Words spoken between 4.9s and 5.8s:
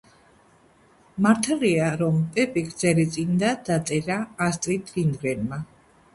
ლინდგრენმა